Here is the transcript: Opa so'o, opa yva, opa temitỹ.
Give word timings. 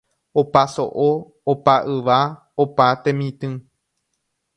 Opa 0.41 0.61
so'o, 0.75 1.09
opa 1.53 1.75
yva, 1.95 2.17
opa 2.65 2.87
temitỹ. 3.03 3.51